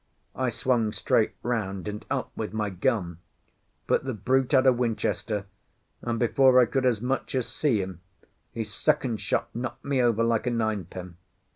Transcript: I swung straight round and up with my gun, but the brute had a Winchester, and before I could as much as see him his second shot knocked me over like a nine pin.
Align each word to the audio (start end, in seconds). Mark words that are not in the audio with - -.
I 0.35 0.49
swung 0.49 0.91
straight 0.93 1.33
round 1.43 1.87
and 1.87 2.03
up 2.09 2.31
with 2.35 2.53
my 2.53 2.71
gun, 2.71 3.19
but 3.85 4.03
the 4.03 4.15
brute 4.15 4.51
had 4.51 4.65
a 4.65 4.73
Winchester, 4.73 5.45
and 6.01 6.17
before 6.17 6.59
I 6.59 6.65
could 6.65 6.87
as 6.87 7.01
much 7.03 7.35
as 7.35 7.45
see 7.47 7.83
him 7.83 8.01
his 8.51 8.73
second 8.73 9.17
shot 9.21 9.49
knocked 9.55 9.85
me 9.85 10.01
over 10.01 10.23
like 10.23 10.47
a 10.47 10.49
nine 10.49 10.85
pin. 10.85 11.17